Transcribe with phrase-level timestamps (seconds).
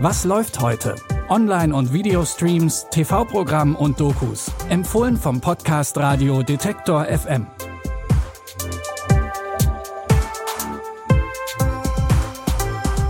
[0.00, 0.94] Was läuft heute?
[1.28, 4.48] Online- und Videostreams, TV-Programm und Dokus.
[4.68, 7.48] Empfohlen vom Podcast Radio Detektor FM.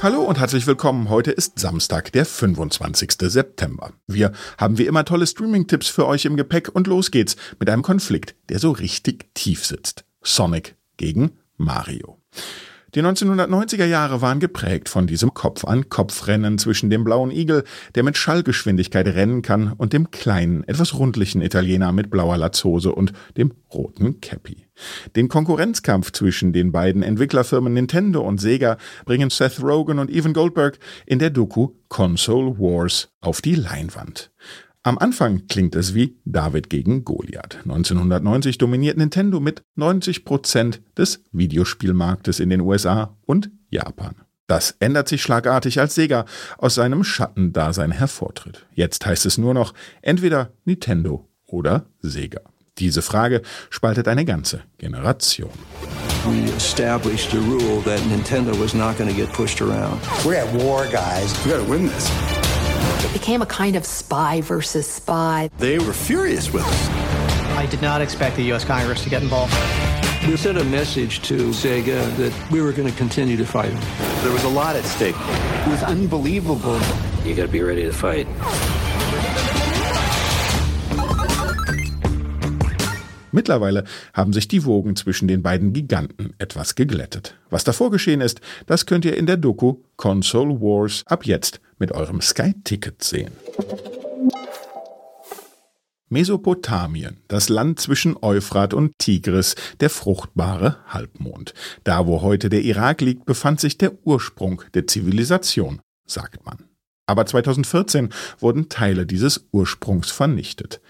[0.00, 1.08] Hallo und herzlich willkommen.
[1.08, 3.14] Heute ist Samstag, der 25.
[3.20, 3.92] September.
[4.06, 7.82] Wir haben wie immer tolle Streaming-Tipps für euch im Gepäck und los geht's mit einem
[7.82, 10.04] Konflikt, der so richtig tief sitzt.
[10.22, 12.20] Sonic gegen Mario.
[12.96, 17.62] Die 1990er Jahre waren geprägt von diesem Kopf-an-Kopf-Rennen zwischen dem blauen Igel,
[17.94, 23.12] der mit Schallgeschwindigkeit rennen kann, und dem kleinen, etwas rundlichen Italiener mit blauer Latzhose und
[23.36, 24.64] dem roten Cappy.
[25.14, 30.78] Den Konkurrenzkampf zwischen den beiden Entwicklerfirmen Nintendo und Sega bringen Seth Rogen und Evan Goldberg
[31.04, 34.30] in der Doku Console Wars auf die Leinwand.
[34.86, 37.56] Am Anfang klingt es wie David gegen Goliath.
[37.64, 44.14] 1990 dominiert Nintendo mit 90 Prozent des Videospielmarktes in den USA und Japan.
[44.46, 46.24] Das ändert sich schlagartig, als Sega
[46.56, 48.64] aus seinem Schattendasein hervortritt.
[48.74, 52.42] Jetzt heißt es nur noch entweder Nintendo oder Sega.
[52.78, 55.50] Diese Frage spaltet eine ganze Generation.
[56.28, 60.00] We established a rule that Nintendo was not going to get pushed around.
[60.24, 61.34] We're at war, guys.
[61.44, 62.08] We got to win this.
[63.16, 65.48] Became a kind of spy versus spy.
[65.56, 66.88] They were furious with us.
[67.56, 68.62] I did not expect the U.S.
[68.62, 69.54] Congress to get involved.
[70.28, 73.80] We sent a message to Sega that we were going to continue to fight them.
[74.22, 75.16] There was a lot at stake.
[75.16, 76.78] It was unbelievable.
[77.24, 78.26] You got to be ready to fight.
[83.32, 87.34] Mittlerweile haben sich die Wogen zwischen den beiden Giganten etwas geglättet.
[87.48, 91.92] Was davor geschehen ist, das könnt ihr in der Doku Console Wars ab jetzt mit
[91.92, 93.32] eurem Sky-Ticket sehen.
[96.08, 101.52] Mesopotamien, das Land zwischen Euphrat und Tigris, der fruchtbare Halbmond.
[101.82, 106.58] Da, wo heute der Irak liegt, befand sich der Ursprung der Zivilisation, sagt man.
[107.06, 110.80] Aber 2014 wurden Teile dieses Ursprungs vernichtet.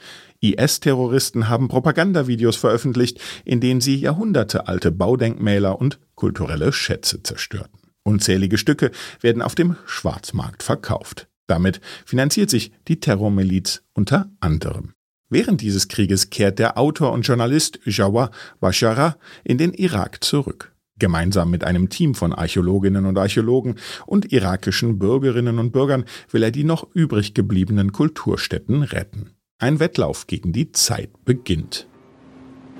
[0.40, 7.85] IS-Terroristen haben Propagandavideos veröffentlicht, in denen sie jahrhundertealte Baudenkmäler und kulturelle Schätze zerstörten.
[8.06, 11.26] Unzählige Stücke werden auf dem Schwarzmarkt verkauft.
[11.48, 14.92] Damit finanziert sich die Terrormiliz unter anderem.
[15.28, 18.30] Während dieses Krieges kehrt der Autor und Journalist Jawar
[18.60, 20.72] Bashara in den Irak zurück.
[21.00, 23.74] Gemeinsam mit einem Team von Archäologinnen und Archäologen
[24.06, 29.30] und irakischen Bürgerinnen und Bürgern will er die noch übrig gebliebenen Kulturstätten retten.
[29.58, 31.88] Ein Wettlauf gegen die Zeit beginnt.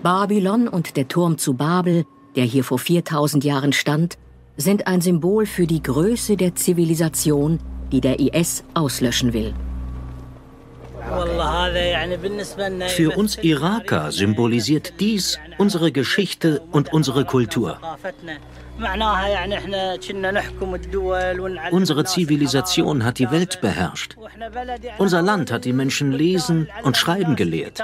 [0.04, 2.04] Babylon und der Turm zu Babel,
[2.36, 4.18] der hier vor 4000 Jahren stand,
[4.56, 7.58] sind ein Symbol für die Größe der Zivilisation,
[7.92, 9.54] die der IS auslöschen will.
[12.88, 17.78] Für uns Iraker symbolisiert dies unsere Geschichte und unsere Kultur.
[21.70, 24.16] Unsere Zivilisation hat die Welt beherrscht.
[24.98, 27.82] Unser Land hat die Menschen lesen und schreiben gelehrt.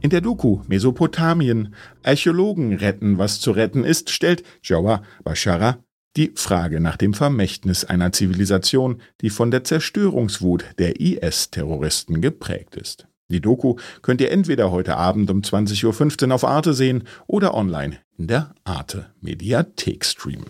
[0.00, 5.78] In der Doku Mesopotamien Archäologen retten, was zu retten ist, stellt Jawar Bashara
[6.16, 13.08] die Frage nach dem Vermächtnis einer Zivilisation, die von der Zerstörungswut der IS-Terroristen geprägt ist.
[13.28, 17.98] Die Doku könnt ihr entweder heute Abend um 20.15 Uhr auf Arte sehen oder online
[18.16, 20.46] in der Arte Mediathek streamen.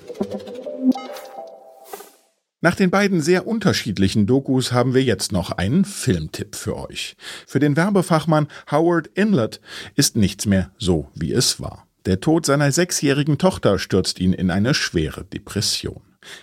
[2.61, 7.15] Nach den beiden sehr unterschiedlichen Dokus haben wir jetzt noch einen Filmtipp für euch.
[7.47, 9.61] Für den Werbefachmann Howard Inlet
[9.95, 11.87] ist nichts mehr so, wie es war.
[12.05, 16.03] Der Tod seiner sechsjährigen Tochter stürzt ihn in eine schwere Depression.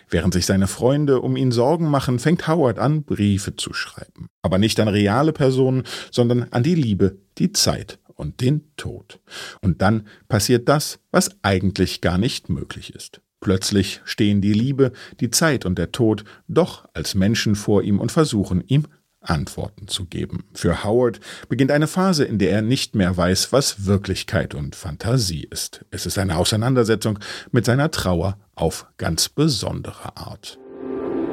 [0.10, 4.28] Während sich seine Freunde um ihn Sorgen machen, fängt Howard an, Briefe zu schreiben.
[4.42, 9.20] Aber nicht an reale Personen, sondern an die Liebe, die Zeit und den Tod.
[9.60, 13.20] Und dann passiert das, was eigentlich gar nicht möglich ist.
[13.40, 18.12] Plötzlich stehen die Liebe, die Zeit und der Tod doch als Menschen vor ihm und
[18.12, 18.88] versuchen ihm
[19.22, 20.46] Antworten zu geben.
[20.54, 21.20] Für Howard
[21.50, 25.84] beginnt eine Phase, in der er nicht mehr weiß, was Wirklichkeit und Fantasie ist.
[25.92, 27.20] Es ist eine Auseinandersetzung
[27.52, 30.60] mit seiner Trauer auf ganz besondere Art.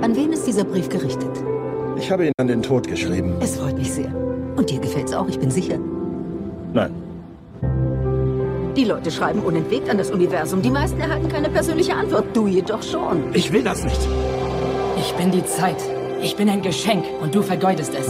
[0.00, 1.30] An wen ist dieser Brief gerichtet?
[1.96, 3.36] Ich habe ihn an den Tod geschrieben.
[3.40, 4.12] Es freut mich sehr.
[4.56, 5.78] Und dir gefällt's auch, ich bin sicher.
[6.72, 7.01] Nein.
[8.76, 10.62] Die Leute schreiben unentwegt an das Universum.
[10.62, 12.24] Die meisten erhalten keine persönliche Antwort.
[12.34, 13.34] Du jedoch schon.
[13.34, 14.00] Ich will das nicht.
[14.96, 15.76] Ich bin die Zeit.
[16.22, 18.06] Ich bin ein Geschenk und du vergeudest es.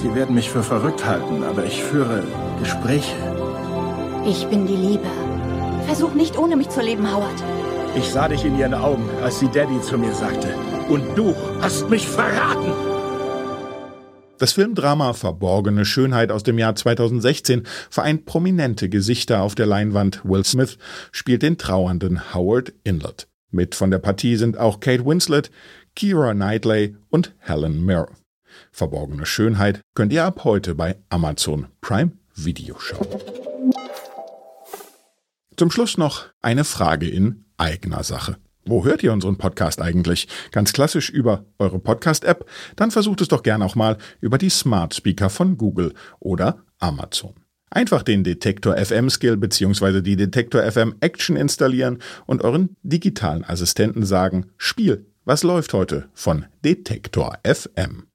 [0.00, 2.22] Sie werden mich für verrückt halten, aber ich führe
[2.60, 3.14] Gespräche.
[4.26, 5.06] Ich bin die Liebe.
[5.86, 7.42] Versuch nicht ohne mich zu leben, Howard.
[7.94, 10.54] Ich sah dich in ihren Augen, als sie Daddy zu mir sagte.
[10.88, 12.72] Und du hast mich verraten.
[14.40, 20.22] Das Filmdrama Verborgene Schönheit aus dem Jahr 2016 vereint prominente Gesichter auf der Leinwand.
[20.24, 20.78] Will Smith
[21.12, 23.28] spielt den trauernden Howard Inlet.
[23.50, 25.50] Mit von der Partie sind auch Kate Winslet,
[25.94, 28.16] Kira Knightley und Helen Mirren.
[28.72, 33.08] Verborgene Schönheit könnt ihr ab heute bei Amazon Prime Video schauen.
[35.54, 38.38] Zum Schluss noch eine Frage in eigener Sache.
[38.64, 40.28] Wo hört ihr unseren Podcast eigentlich?
[40.52, 42.44] Ganz klassisch über eure Podcast-App?
[42.76, 47.34] Dann versucht es doch gern auch mal über die Smart Speaker von Google oder Amazon.
[47.70, 50.02] Einfach den Detektor FM Skill bzw.
[50.02, 56.46] die Detektor FM Action installieren und euren digitalen Assistenten sagen, Spiel, was läuft heute von
[56.64, 58.09] Detektor FM.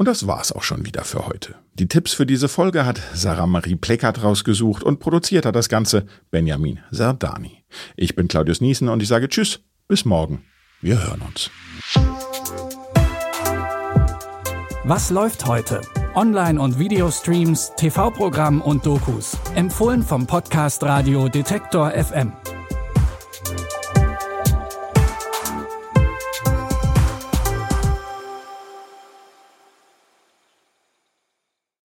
[0.00, 1.56] Und das war's auch schon wieder für heute.
[1.74, 6.06] Die Tipps für diese Folge hat Sarah Marie Pleckert rausgesucht und produziert hat das Ganze
[6.30, 7.64] Benjamin Sardani.
[7.96, 10.42] Ich bin Claudius Niesen und ich sage Tschüss, bis morgen.
[10.80, 11.50] Wir hören uns.
[14.84, 15.82] Was läuft heute?
[16.14, 19.36] Online- und Videostreams, TV-Programm und Dokus.
[19.54, 22.32] Empfohlen vom Podcast Radio Detektor FM.